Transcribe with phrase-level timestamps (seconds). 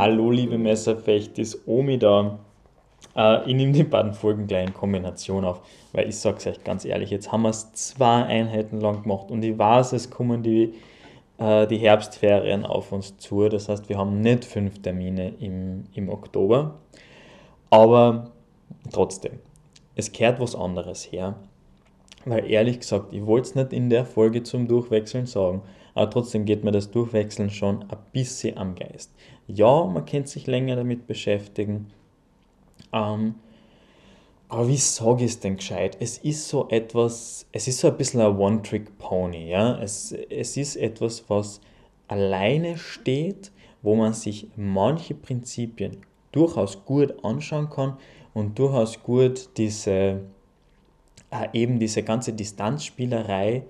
[0.00, 2.38] Hallo liebe Messerfechtis, Omi da.
[3.14, 5.60] Äh, ich nehme die beiden Folgen gleich in Kombination auf,
[5.92, 9.30] weil ich sage es euch ganz ehrlich, jetzt haben wir es zwei Einheiten lang gemacht
[9.30, 10.72] und ich weiß, es kommen die,
[11.36, 13.46] äh, die Herbstferien auf uns zu.
[13.50, 16.76] Das heißt, wir haben nicht fünf Termine im, im Oktober,
[17.68, 18.30] aber
[18.90, 19.38] trotzdem,
[19.96, 21.34] es kehrt was anderes her.
[22.24, 25.60] Weil ehrlich gesagt, ich wollte es nicht in der Folge zum Durchwechseln sagen,
[26.00, 29.12] aber trotzdem geht mir das Durchwechseln schon ein bisschen am Geist.
[29.46, 31.88] Ja, man kann sich länger damit beschäftigen,
[32.90, 33.34] ähm,
[34.48, 35.98] aber wie sage ich es denn gescheit?
[36.00, 39.50] Es ist so etwas, es ist so ein bisschen ein One-Trick-Pony.
[39.50, 39.78] Ja?
[39.82, 41.60] Es, es ist etwas, was
[42.08, 45.98] alleine steht, wo man sich manche Prinzipien
[46.32, 47.98] durchaus gut anschauen kann
[48.32, 50.22] und durchaus gut diese,
[51.30, 53.64] äh, eben diese ganze Distanzspielerei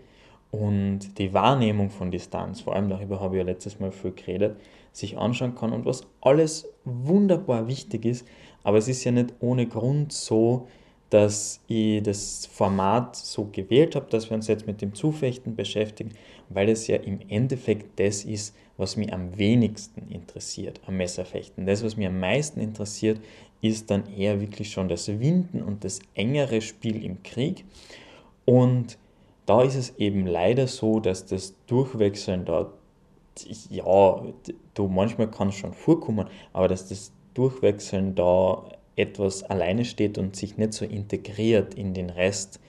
[0.50, 4.56] und die Wahrnehmung von Distanz, vor allem darüber habe ich ja letztes Mal viel geredet,
[4.92, 8.26] sich anschauen kann und was alles wunderbar wichtig ist,
[8.64, 10.66] aber es ist ja nicht ohne Grund so,
[11.10, 16.12] dass ich das Format so gewählt habe, dass wir uns jetzt mit dem Zufechten beschäftigen,
[16.48, 21.66] weil es ja im Endeffekt das ist, was mich am wenigsten interessiert am Messerfechten.
[21.66, 23.20] Das, was mich am meisten interessiert,
[23.60, 27.64] ist dann eher wirklich schon das Winden und das engere Spiel im Krieg.
[28.44, 28.96] Und
[29.50, 32.72] da ist es eben leider so, dass das Durchwechseln da,
[33.68, 34.22] ja,
[34.74, 38.62] du manchmal kann es schon vorkommen, aber dass das Durchwechseln da
[38.94, 42.60] etwas alleine steht und sich nicht so integriert in den Rest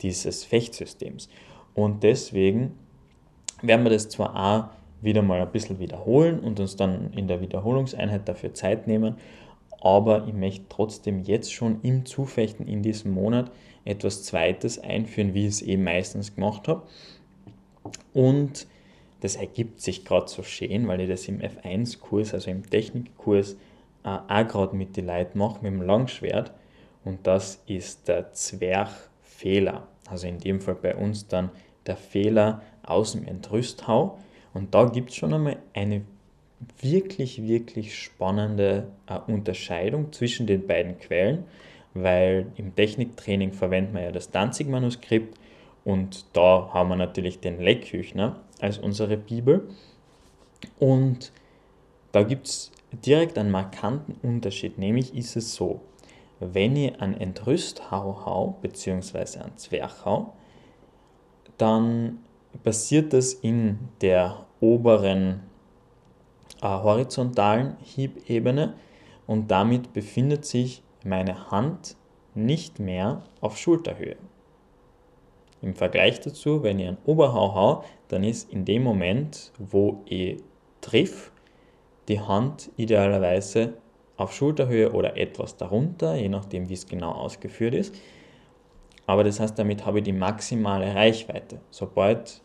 [0.00, 1.28] dieses Fechtsystems.
[1.74, 2.72] Und deswegen
[3.60, 7.42] werden wir das zwar auch wieder mal ein bisschen wiederholen und uns dann in der
[7.42, 9.16] Wiederholungseinheit dafür Zeit nehmen,
[9.80, 13.50] aber ich möchte trotzdem jetzt schon im Zufechten in diesem Monat
[13.84, 16.82] etwas Zweites einführen, wie ich es eben meistens gemacht habe.
[18.12, 18.66] Und
[19.20, 23.56] das ergibt sich gerade so schön, weil ich das im F1-Kurs, also im Technikkurs,
[24.04, 26.52] äh, auch gerade mit den Leuten mache, mit dem Langschwert.
[27.04, 29.86] Und das ist der Zwerchfehler.
[30.08, 31.50] Also in dem Fall bei uns dann
[31.86, 34.18] der Fehler aus dem Entrüsthau.
[34.52, 36.02] Und da gibt es schon einmal eine
[36.80, 41.44] wirklich, wirklich spannende äh, Unterscheidung zwischen den beiden Quellen,
[41.94, 45.38] weil im Techniktraining verwenden wir ja das Danzig-Manuskript
[45.84, 49.68] und da haben wir natürlich den Leckküchner als unsere Bibel.
[50.78, 51.32] Und
[52.12, 55.80] da gibt es direkt einen markanten Unterschied, nämlich ist es so,
[56.40, 60.34] wenn ich an Entrüsthau hau, beziehungsweise an Zwerchhau,
[61.58, 62.18] dann
[62.64, 65.40] passiert das in der oberen
[66.62, 68.74] horizontalen Hiebebene
[69.26, 71.96] und damit befindet sich meine Hand
[72.34, 74.16] nicht mehr auf Schulterhöhe.
[75.62, 80.42] Im Vergleich dazu, wenn ich einen Oberhau hau, dann ist in dem Moment, wo ich
[80.80, 81.32] triff,
[82.08, 83.74] die Hand idealerweise
[84.16, 87.94] auf Schulterhöhe oder etwas darunter, je nachdem wie es genau ausgeführt ist.
[89.06, 91.60] Aber das heißt, damit habe ich die maximale Reichweite.
[91.70, 92.42] Sobald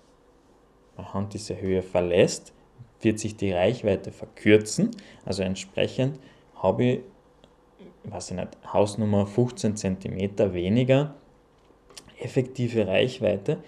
[0.95, 2.54] meine Hand diese Höhe verlässt,
[3.05, 4.91] wird sich die Reichweite verkürzen.
[5.23, 6.19] Also entsprechend
[6.55, 6.99] habe ich,
[8.03, 11.15] weiß ich nicht, Hausnummer 15 cm weniger
[12.19, 13.59] effektive Reichweite.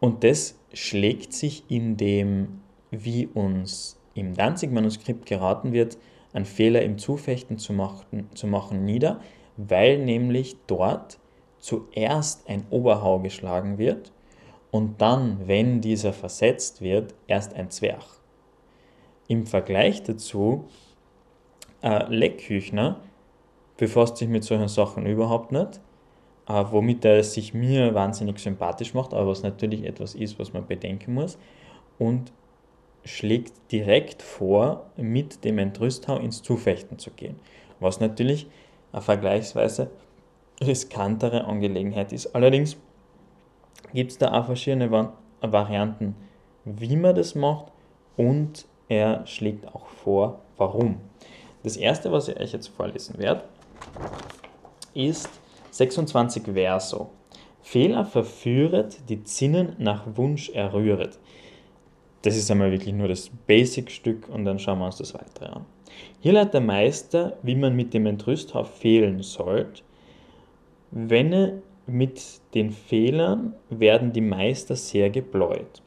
[0.00, 2.60] Und das schlägt sich in dem,
[2.90, 5.98] wie uns im Danzig-Manuskript geraten wird,
[6.32, 9.20] einen Fehler im Zufechten zu machen, zu machen nieder,
[9.56, 11.18] weil nämlich dort
[11.58, 14.12] zuerst ein Oberhau geschlagen wird
[14.70, 18.17] und dann, wenn dieser versetzt wird, erst ein Zwerch.
[19.28, 20.64] Im Vergleich dazu,
[21.82, 23.00] äh, Leckküchner
[23.76, 25.80] befasst sich mit solchen Sachen überhaupt nicht,
[26.48, 30.66] äh, womit er sich mir wahnsinnig sympathisch macht, aber was natürlich etwas ist, was man
[30.66, 31.38] bedenken muss,
[31.98, 32.32] und
[33.04, 37.38] schlägt direkt vor, mit dem Entrüsthau ins Zufechten zu gehen,
[37.80, 38.48] was natürlich
[38.92, 39.90] eine vergleichsweise
[40.60, 42.34] riskantere Angelegenheit ist.
[42.34, 42.76] Allerdings
[43.92, 46.16] gibt es da auch verschiedene Varianten,
[46.64, 47.72] wie man das macht
[48.16, 51.00] und er schlägt auch vor, warum.
[51.62, 53.42] Das erste, was ich euch jetzt vorlesen werde,
[54.94, 55.28] ist
[55.70, 57.10] 26 Verso.
[57.60, 61.18] Fehler verführet, die Zinnen nach Wunsch errühret.
[62.22, 65.66] Das ist einmal wirklich nur das Basic-Stück und dann schauen wir uns das weitere an.
[66.20, 69.82] Hier lernt der Meister, wie man mit dem Entrüsthauf fehlen sollte.
[70.90, 72.22] Wenn mit
[72.54, 75.82] den Fehlern werden die Meister sehr gebläut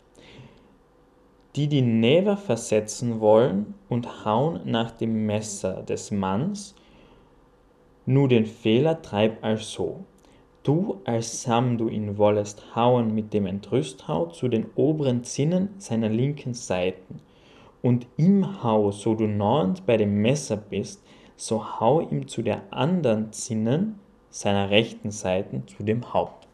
[1.56, 6.75] die die Näver versetzen wollen und hauen nach dem Messer des Manns.
[8.06, 10.06] Nu den Fehler treib also.
[10.63, 16.09] Du, als sam du ihn wollest hauen mit dem Entrüsthau zu den oberen Zinnen seiner
[16.09, 17.19] linken Seiten
[17.81, 21.03] Und im Hau, so du nahend bei dem Messer bist,
[21.36, 24.00] so hau ihm zu der anderen Zinnen
[24.30, 26.48] seiner rechten Seite zu dem Haupt.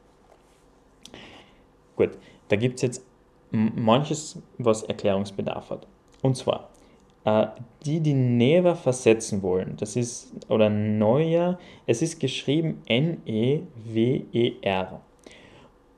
[1.97, 2.11] Gut,
[2.47, 3.06] da gibt es jetzt
[3.51, 5.87] manches, was Erklärungsbedarf hat.
[6.21, 6.69] Und zwar,
[7.25, 7.47] äh,
[7.85, 13.61] die, die Never versetzen wollen, das ist, oder Neuer, es ist geschrieben N-E-W-E-R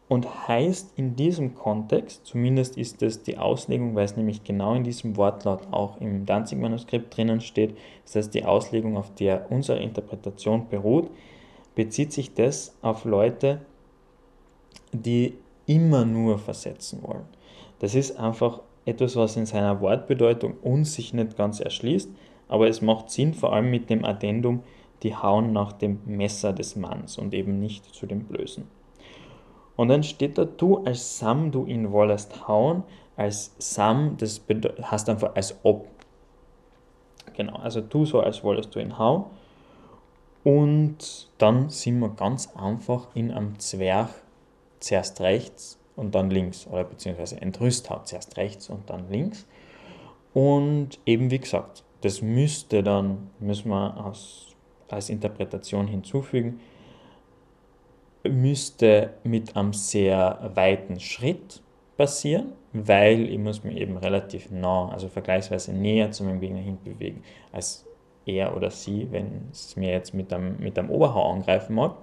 [0.10, 4.84] und heißt in diesem Kontext, zumindest ist es die Auslegung, weil es nämlich genau in
[4.84, 10.68] diesem Wortlaut auch im Danzig-Manuskript drinnen steht, das heißt die Auslegung, auf der unsere Interpretation
[10.68, 11.12] beruht,
[11.76, 13.62] bezieht sich das auf Leute,
[14.92, 15.36] die
[15.68, 17.28] immer nur versetzen wollen.
[17.80, 22.10] Das ist einfach etwas, was in seiner Wortbedeutung uns sich nicht ganz erschließt,
[22.48, 24.64] aber es macht Sinn, vor allem mit dem Addendum,
[25.04, 28.66] die hauen nach dem Messer des Manns und eben nicht zu dem Blößen.
[29.76, 32.84] Und dann steht da, du als Sam, du ihn wollest hauen,
[33.16, 34.42] als Sam, das
[34.82, 35.88] heißt einfach als ob.
[37.34, 39.26] Genau, also du so, als wolltest du ihn hauen.
[40.44, 44.10] Und dann sind wir ganz einfach in einem Zwerg
[44.80, 49.46] zuerst rechts und dann links, oder beziehungsweise entrüst hat zuerst rechts und dann links.
[50.34, 54.56] Und eben wie gesagt, das müsste dann, müssen wir als,
[54.90, 56.60] als Interpretation hinzufügen,
[58.24, 61.62] müsste mit einem sehr weiten Schritt
[61.98, 67.24] passieren, weil ich muss mich eben relativ nah, also vergleichsweise näher zu meinem Gegner hinbewegen,
[67.52, 67.86] als
[68.26, 71.96] er oder sie, wenn es mir jetzt mit einem, mit einem Oberhau angreifen mag.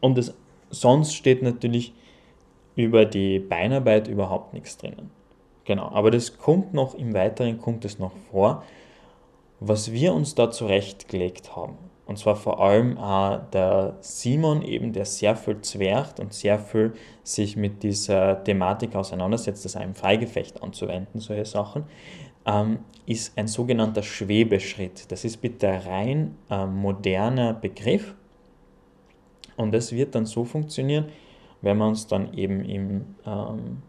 [0.00, 0.34] Und das,
[0.70, 1.94] sonst steht natürlich
[2.76, 5.10] über die Beinarbeit überhaupt nichts drinnen.
[5.64, 8.62] Genau, aber das kommt noch, im Weiteren kommt es noch vor,
[9.60, 11.78] was wir uns da zurechtgelegt haben.
[12.06, 16.92] Und zwar vor allem äh, der Simon, eben, der sehr viel zwergt und sehr viel
[17.22, 21.84] sich mit dieser Thematik auseinandersetzt, das einem Freigefecht anzuwenden, solche Sachen,
[22.44, 25.10] ähm, ist ein sogenannter Schwebeschritt.
[25.10, 28.14] Das ist bitte rein äh, moderner Begriff.
[29.56, 31.06] Und das wird dann so funktionieren,
[31.64, 33.82] wenn wir uns dann eben im, ähm,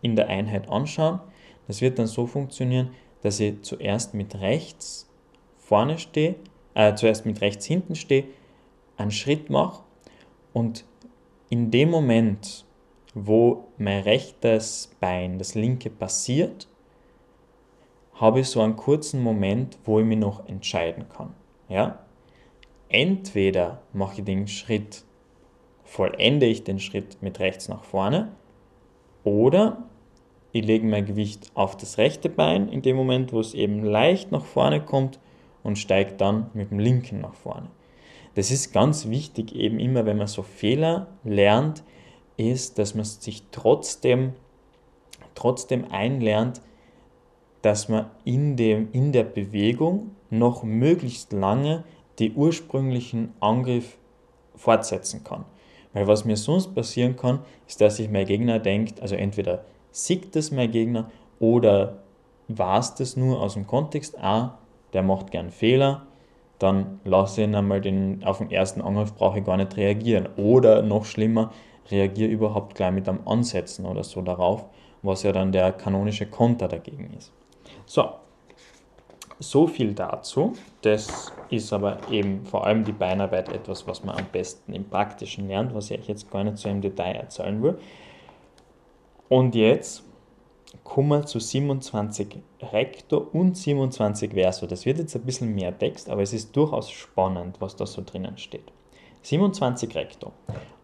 [0.00, 1.20] in der Einheit anschauen.
[1.66, 2.90] Das wird dann so funktionieren,
[3.22, 5.08] dass ich zuerst mit rechts
[5.58, 6.36] vorne stehe
[6.74, 8.24] äh, zuerst mit rechts hinten stehe,
[8.96, 9.82] einen Schritt mache
[10.52, 10.84] und
[11.48, 12.64] in dem Moment,
[13.14, 16.68] wo mein rechtes Bein, das linke passiert,
[18.14, 21.34] habe ich so einen kurzen Moment, wo ich mich noch entscheiden kann.
[21.68, 21.98] Ja?
[22.88, 25.04] Entweder mache ich den Schritt,
[25.92, 28.32] vollende ich den Schritt mit rechts nach vorne,
[29.24, 29.84] oder
[30.50, 34.32] ich lege mein Gewicht auf das rechte Bein in dem Moment, wo es eben leicht
[34.32, 35.20] nach vorne kommt
[35.62, 37.68] und steigt dann mit dem linken nach vorne.
[38.34, 41.84] Das ist ganz wichtig, eben immer, wenn man so Fehler lernt,
[42.38, 44.32] ist, dass man sich trotzdem,
[45.34, 46.62] trotzdem einlernt,
[47.60, 51.84] dass man in, dem, in der Bewegung noch möglichst lange
[52.18, 53.98] den ursprünglichen Angriff
[54.56, 55.44] fortsetzen kann.
[55.92, 60.34] Weil was mir sonst passieren kann, ist, dass sich mein Gegner denkt, also entweder sieht
[60.34, 61.98] das mein Gegner oder
[62.48, 64.58] war es das nur aus dem Kontext, ah,
[64.92, 66.06] der macht gern Fehler,
[66.58, 70.28] dann lasse ich ihn einmal den, auf den ersten Angriff brauche ich gar nicht reagieren.
[70.36, 71.52] Oder noch schlimmer,
[71.90, 74.64] reagiere überhaupt gleich mit einem Ansetzen oder so darauf,
[75.02, 77.32] was ja dann der kanonische Konter dagegen ist.
[77.84, 78.10] So,
[79.38, 80.54] so viel dazu.
[80.82, 85.48] Das ist aber eben vor allem die Beinarbeit etwas, was man am besten im Praktischen
[85.48, 87.78] lernt, was ich jetzt gar nicht so im Detail erzählen will.
[89.28, 90.04] Und jetzt
[90.84, 92.38] kommen wir zu 27
[92.72, 94.66] Recto und 27 Verso.
[94.66, 98.02] Das wird jetzt ein bisschen mehr Text, aber es ist durchaus spannend, was da so
[98.04, 98.72] drinnen steht.
[99.22, 100.32] 27 Recto.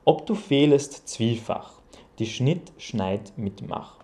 [0.05, 1.73] Ob du fehlest zwiefach,
[2.19, 3.97] die Schnitt schneid mit Mach.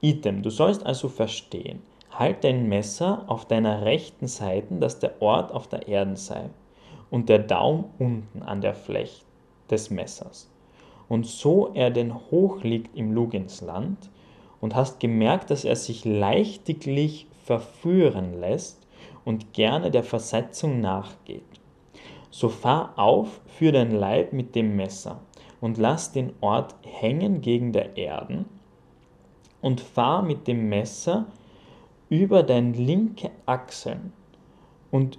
[0.00, 5.52] Item, du sollst also verstehen, halt dein Messer auf deiner rechten Seite, dass der Ort
[5.52, 6.50] auf der Erde sei
[7.10, 9.24] und der Daum unten an der Fläche
[9.70, 10.50] des Messers.
[11.08, 14.10] Und so er denn hoch liegt im Luginsland,
[14.60, 18.86] und hast gemerkt, dass er sich leichtiglich verführen lässt
[19.24, 21.42] und gerne der Versetzung nachgeht.
[22.30, 25.20] So fahr auf für dein Leib mit dem Messer
[25.60, 28.44] und lass den Ort hängen gegen der Erden
[29.60, 31.26] und fahr mit dem Messer
[32.10, 34.12] über dein linke Achseln
[34.90, 35.18] und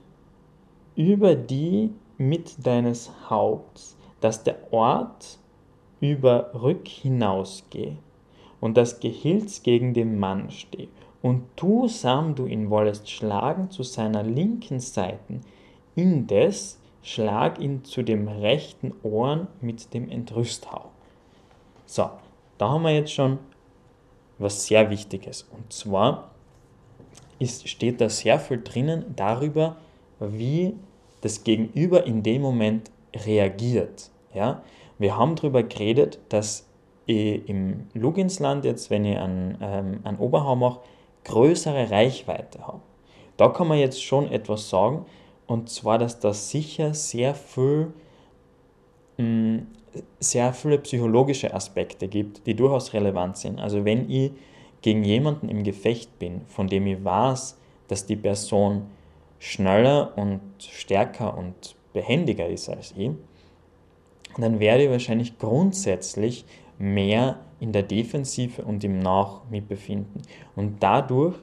[0.96, 5.40] über die mit deines Haupts, dass der Ort
[6.02, 7.98] über Rück hinausgehe
[8.60, 10.90] und das Gehilz gegen den Mann stehe.
[11.22, 15.40] Und du, Sam, du ihn wollest schlagen zu seiner linken Seite,
[15.96, 20.92] indes schlag ihn zu dem rechten Ohren mit dem Entrüsthau.
[21.86, 22.10] So,
[22.58, 23.40] da haben wir jetzt schon
[24.40, 25.48] was sehr wichtig ist.
[25.52, 26.31] Und zwar
[27.42, 29.78] ist, steht da sehr viel drinnen darüber,
[30.20, 30.76] wie
[31.22, 32.92] das Gegenüber in dem Moment
[33.26, 34.12] reagiert.
[34.34, 34.62] Ja?
[35.00, 36.68] Wir haben darüber geredet, dass
[37.06, 40.80] ich im Luginsland jetzt, wenn ich einen, ähm, einen Oberhau mache,
[41.24, 42.82] größere Reichweite habe.
[43.38, 45.06] Da kann man jetzt schon etwas sagen,
[45.48, 47.92] und zwar, dass das sicher sehr viel,
[49.18, 49.58] mm,
[50.20, 53.60] sehr viele psychologische Aspekte gibt, die durchaus relevant sind.
[53.60, 54.32] Also wenn ich
[54.82, 57.58] gegen jemanden im Gefecht bin, von dem ich weiß,
[57.88, 58.88] dass die Person
[59.40, 63.12] schneller und stärker und behändiger ist als ich,
[64.38, 66.46] dann werde ich wahrscheinlich grundsätzlich
[66.78, 70.22] mehr in der Defensive und im Nach mich befinden.
[70.56, 71.36] Und dadurch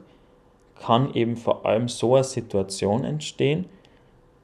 [0.75, 3.65] kann eben vor allem so eine Situation entstehen,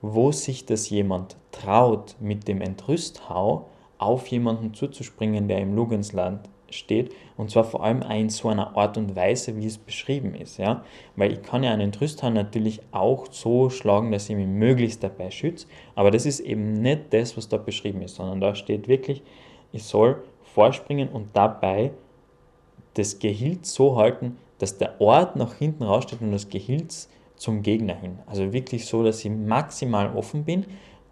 [0.01, 7.13] wo sich das jemand traut, mit dem Entrüsthau auf jemanden zuzuspringen, der im Lugensland steht
[7.37, 10.57] und zwar vor allem in so einer Art und Weise, wie es beschrieben ist.
[10.57, 10.83] Ja?
[11.15, 15.31] Weil ich kann ja einen Trüsthahn natürlich auch so schlagen, dass ich mich möglichst dabei
[15.31, 19.23] schütze, aber das ist eben nicht das, was da beschrieben ist, sondern da steht wirklich,
[19.71, 21.91] ich soll vorspringen und dabei
[22.93, 27.95] das Gehilz so halten, dass der Ort nach hinten raussteht und das Gehilz zum Gegner
[27.95, 28.19] hin.
[28.25, 30.65] Also wirklich so, dass ich maximal offen bin,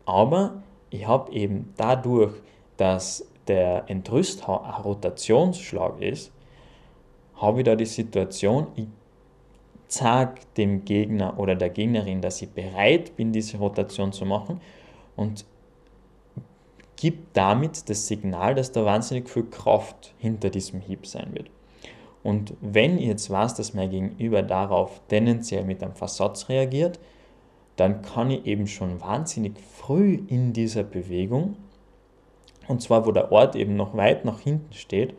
[0.05, 2.33] aber ich habe eben dadurch,
[2.77, 6.31] dass der Entrüsthau ein Rotationsschlag ist,
[7.35, 8.87] habe ich da die Situation, ich
[9.87, 14.61] zeige dem Gegner oder der Gegnerin, dass ich bereit bin, diese Rotation zu machen
[15.15, 15.45] und
[16.95, 21.49] gibt damit das Signal, dass da wahnsinnig viel Kraft hinter diesem Hieb sein wird.
[22.23, 26.99] Und wenn ich jetzt weiß, dass mein Gegenüber darauf tendenziell mit einem Versatz reagiert,
[27.75, 31.57] dann kann ich eben schon wahnsinnig früh in dieser Bewegung
[32.67, 35.15] und zwar wo der Ort eben noch weit nach hinten steht,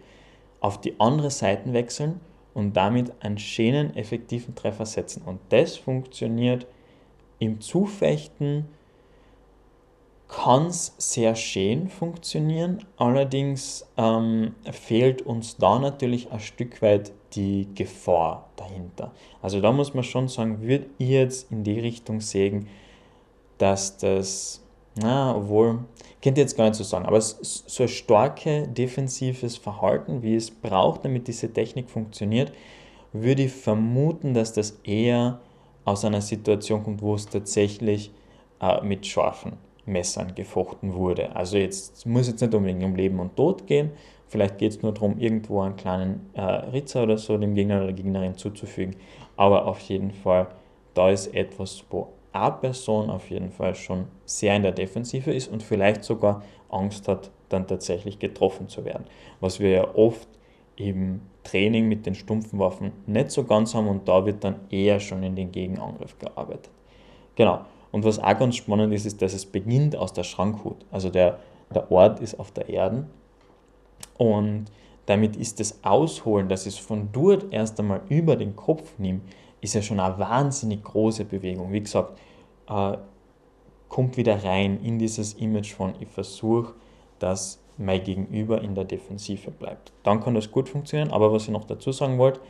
[0.60, 2.20] auf die andere Seite wechseln
[2.54, 5.22] und damit einen schönen, effektiven Treffer setzen.
[5.26, 6.66] Und das funktioniert
[7.38, 8.66] im Zufechten,
[10.28, 17.68] kann es sehr schön funktionieren, allerdings ähm, fehlt uns da natürlich ein Stück weit die
[17.74, 19.12] Gefahr dahinter.
[19.42, 22.68] Also da muss man schon sagen, würde ich jetzt in die Richtung sägen,
[23.58, 24.63] dass das
[24.96, 25.80] na, obwohl,
[26.22, 31.04] könnte jetzt gar nicht so sagen, aber so ein starke defensives Verhalten, wie es braucht,
[31.04, 32.52] damit diese Technik funktioniert,
[33.12, 35.40] würde ich vermuten, dass das eher
[35.84, 38.10] aus einer Situation kommt, wo es tatsächlich
[38.60, 39.52] äh, mit scharfen
[39.86, 41.34] Messern gefochten wurde.
[41.36, 43.90] Also jetzt muss jetzt nicht unbedingt um Leben und Tod gehen,
[44.28, 47.86] vielleicht geht es nur darum, irgendwo einen kleinen äh, Ritzer oder so dem Gegner oder
[47.86, 48.96] der Gegnerin zuzufügen,
[49.36, 50.46] aber auf jeden Fall,
[50.94, 55.62] da ist etwas, wo A-Person auf jeden Fall schon sehr in der Defensive ist und
[55.62, 59.05] vielleicht sogar Angst hat, dann tatsächlich getroffen zu werden.
[59.41, 60.29] Was wir ja oft
[60.76, 64.99] im Training mit den stumpfen Waffen nicht so ganz haben und da wird dann eher
[64.99, 66.71] schon in den Gegenangriff gearbeitet.
[67.37, 67.61] Genau.
[67.93, 70.85] Und was auch ganz spannend ist, ist, dass es beginnt aus der Schrankhut.
[70.91, 71.38] Also der,
[71.73, 73.07] der Ort ist auf der Erde
[74.19, 74.67] und
[75.07, 79.23] damit ist das Ausholen, dass es von dort erst einmal über den Kopf nimmt,
[79.64, 81.73] ist ja schon eine wahnsinnig große Bewegung.
[81.73, 82.18] Wie gesagt,
[82.68, 82.99] äh,
[83.88, 86.75] kommt wieder rein in dieses Image von, ich versuche,
[87.18, 89.92] dass mein Gegenüber in der Defensive bleibt.
[90.02, 92.40] Dann kann das gut funktionieren, aber was ich noch dazu sagen wollte,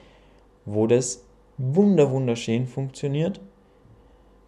[0.65, 1.25] wo das
[1.57, 3.41] wunder wunderschön funktioniert,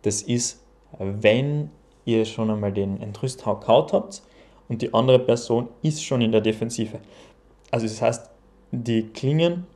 [0.02, 0.64] das ist,
[0.99, 1.70] wenn
[2.04, 4.23] ihr schon einmal den Entrüsthau kaut habt
[4.68, 6.99] und die andere Person ist schon in der Defensive.
[7.70, 8.30] Also das heißt,
[8.73, 9.66] die Klingen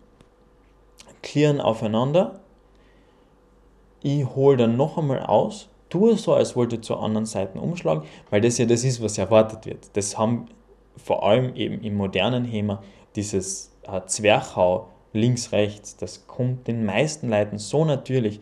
[1.22, 2.40] klirren aufeinander
[4.02, 8.04] ich hole dann noch einmal aus, tue so, als wollte ich zur anderen Seite umschlagen,
[8.30, 9.96] weil das ja das ist, was erwartet wird.
[9.96, 10.46] Das haben
[10.96, 12.82] vor allem eben im modernen HEMA
[13.16, 18.40] dieses äh, Zwerchhau links, rechts, das kommt den meisten Leuten so natürlich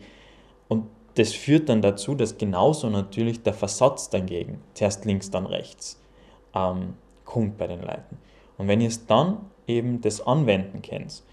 [0.67, 0.85] und
[1.15, 6.01] das führt dann dazu, dass genauso natürlich der Versatz dagegen, zuerst links, dann rechts,
[6.53, 6.93] ähm,
[7.25, 8.17] kommt bei den Leuten.
[8.57, 9.37] Und wenn ihr es dann
[9.67, 11.23] eben das Anwenden kennt,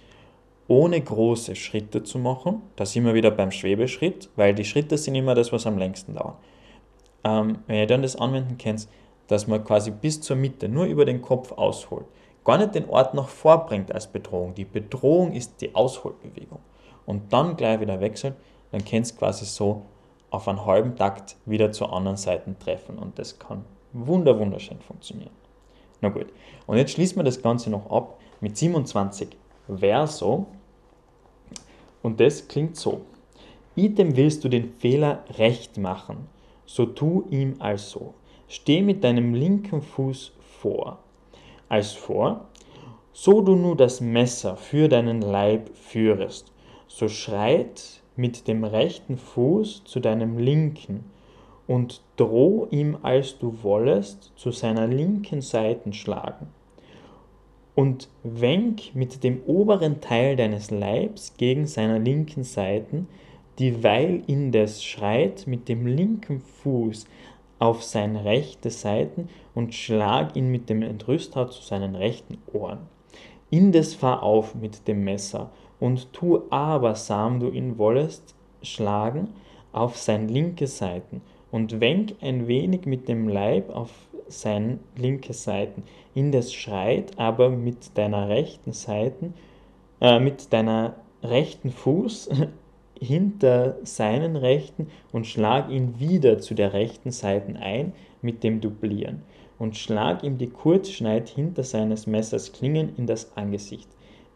[0.69, 2.63] ohne große Schritte zu machen.
[2.77, 6.15] Da sind wir wieder beim Schwebeschritt, weil die Schritte sind immer das, was am längsten
[6.15, 6.37] dauert.
[7.25, 8.89] Ähm, wenn ihr dann das anwenden könnt,
[9.29, 12.07] dass man quasi bis zur Mitte nur über den Kopf ausholt,
[12.45, 14.55] gar nicht den Ort noch vorbringt als Bedrohung.
[14.55, 16.61] Die Bedrohung ist die Ausholbewegung.
[17.05, 18.35] Und dann gleich wieder wechselt,
[18.73, 19.83] dann könnt ihr quasi so
[20.31, 22.99] auf einen halben Takt wieder zur anderen Seite treffen.
[22.99, 25.31] Und das kann wunder wunderschön funktionieren.
[26.01, 26.27] Na gut,
[26.67, 29.29] und jetzt schließen wir das Ganze noch ab mit 27
[29.69, 30.47] Verso.
[32.07, 33.01] Und das klingt so.
[33.75, 36.29] Item willst du den Fehler recht machen,
[36.65, 38.15] so tu ihm also.
[38.47, 41.01] Steh mit deinem linken Fuß vor.
[41.69, 42.47] Als vor,
[43.13, 46.53] So du nur das Messer für deinen Leib führest,
[46.87, 47.83] so schreit
[48.15, 51.11] mit dem rechten Fuß zu deinem linken
[51.67, 56.47] und droh ihm, als du wollest, zu seiner linken Seiten schlagen.
[57.77, 63.07] Und wenk mit dem oberen Teil deines Leibs gegen seiner linken Seiten,
[63.59, 67.07] dieweil indes schreit mit dem linken Fuß
[67.59, 72.81] auf seine rechte Seiten und schlag ihn mit dem Entrüster zu seinen rechten Ohren.
[73.51, 79.29] Indes fahr auf mit dem Messer und tu aber, Sam du ihn wollest schlagen,
[79.73, 83.91] auf sein linke Seiten und wenk ein wenig mit dem Leib auf
[84.29, 85.83] sein linke Seiten.
[86.15, 89.35] Indes schreit aber mit deiner rechten Seiten,
[90.01, 92.31] äh, mit deiner rechten Fuß
[93.01, 97.93] hinter seinen rechten und schlag ihn wieder zu der rechten Seiten ein
[98.23, 99.23] mit dem Duplieren
[99.59, 103.89] und schlag ihm die Kurzschneid hinter seines Messers Klingen in das Angesicht.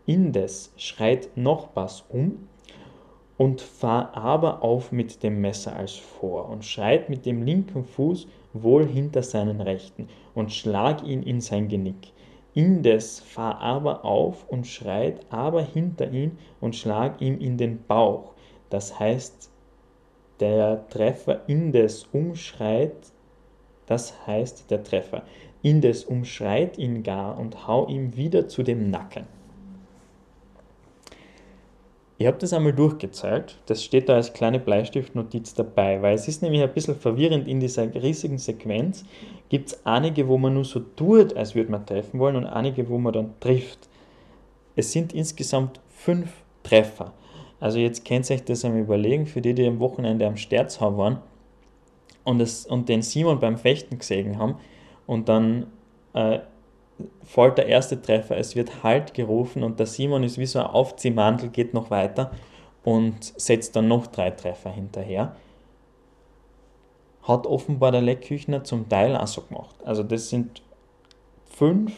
[0.06, 2.49] Indes schreit nochmals um
[3.37, 8.26] und fahr aber auf mit dem Messer als vor und schreit mit dem linken Fuß
[8.52, 12.12] wohl hinter seinen rechten und schlag ihn in sein Genick.
[12.54, 18.33] Indes fahr aber auf und schreit aber hinter ihn und schlag ihm in den Bauch.
[18.71, 19.50] Das heißt,
[20.40, 23.12] der Treffer indes umschreit,
[23.87, 25.23] das heißt der Treffer
[25.62, 29.26] indes umschreit ihn gar und hau ihm wieder zu dem Nacken.
[32.20, 33.56] Ich habe das einmal durchgezeigt.
[33.64, 37.60] Das steht da als kleine Bleistiftnotiz dabei, weil es ist nämlich ein bisschen verwirrend in
[37.60, 39.06] dieser riesigen Sequenz.
[39.48, 42.90] Gibt es einige, wo man nur so tut, als würde man treffen wollen und einige,
[42.90, 43.88] wo man dann trifft.
[44.76, 46.30] Es sind insgesamt fünf
[46.62, 47.14] Treffer.
[47.58, 50.98] Also jetzt könnt ihr euch das einmal überlegen, für die, die am Wochenende am Sterzhau
[50.98, 51.20] waren
[52.24, 54.56] und, das, und den Simon beim Fechten gesehen haben
[55.06, 55.68] und dann
[56.12, 56.40] äh,
[57.25, 60.67] folgt der erste Treffer, es wird Halt gerufen und der Simon ist wie so ein
[60.67, 62.30] Aufziehmantel, geht noch weiter
[62.84, 65.36] und setzt dann noch drei Treffer hinterher.
[67.23, 69.76] Hat offenbar der Leckküchner zum Teil auch so gemacht.
[69.84, 70.63] Also das sind
[71.45, 71.93] fünf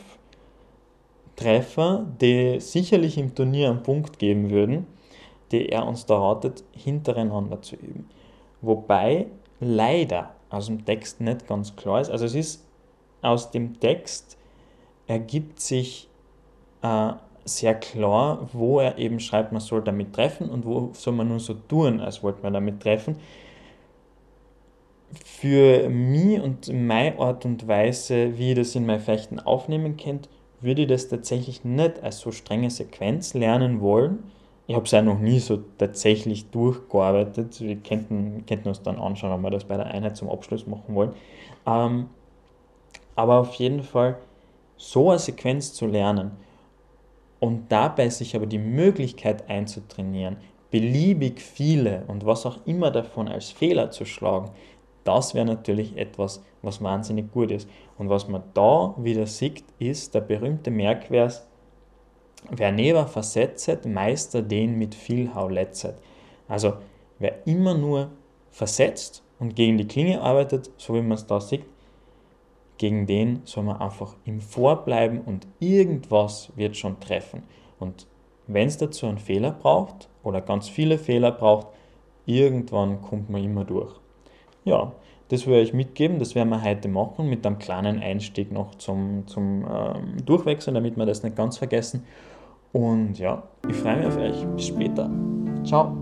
[1.37, 4.87] Treffer, die sicherlich im Turnier einen Punkt geben würden,
[5.51, 8.09] die er uns da ratet, hintereinander zu üben.
[8.61, 9.27] Wobei
[9.61, 12.11] leider aus dem Text nicht ganz klar ist.
[12.11, 12.67] Also es ist
[13.23, 14.37] aus dem Text
[15.07, 16.09] ergibt sich
[16.83, 17.13] äh,
[17.45, 21.41] sehr klar, wo er eben schreibt, man soll damit treffen und wo soll man nur
[21.41, 23.17] so tun, als wollte man damit treffen.
[25.25, 30.29] Für mich und meine Art und Weise, wie ich das in meinen Fechten aufnehmen könnt,
[30.61, 34.31] würde ich das tatsächlich nicht als so strenge Sequenz lernen wollen.
[34.69, 37.61] Ich habe es ja noch nie so tatsächlich durchgearbeitet.
[37.61, 40.95] Wir könnten, könnten uns dann anschauen, ob wir das bei der Einheit zum Abschluss machen
[40.95, 41.13] wollen.
[41.67, 42.09] Ähm,
[43.17, 44.17] aber auf jeden Fall
[44.83, 46.33] so eine Sequenz zu lernen
[47.39, 50.39] und dabei sich aber die Möglichkeit einzutrainieren,
[50.73, 54.51] beliebig viele und was auch immer davon als Fehler zu schlagen,
[55.05, 57.69] das wäre natürlich etwas, was wahnsinnig gut ist.
[57.97, 61.47] Und was man da wieder sieht, ist der berühmte Merkvers,
[62.51, 65.95] wer neva versetzet, meister den mit viel hauletzet.
[66.49, 66.75] Also
[67.19, 68.11] wer immer nur
[68.51, 71.65] versetzt und gegen die Klinge arbeitet, so wie man es da sieht,
[72.83, 77.45] gegen den soll man einfach im Vorbleiben und irgendwas wird schon treffen.
[77.79, 78.09] Und
[78.49, 81.69] wenn es dazu einen Fehler braucht oder ganz viele Fehler braucht,
[82.27, 83.95] irgendwann kommt man immer durch.
[84.65, 84.91] Ja,
[85.29, 88.75] das will ich euch mitgeben, das werden wir heute machen mit einem kleinen Einstieg noch
[88.75, 92.03] zum, zum ähm, Durchwechseln, damit wir das nicht ganz vergessen.
[92.73, 94.45] Und ja, ich freue mich auf euch.
[94.57, 95.09] Bis später.
[95.63, 96.02] Ciao.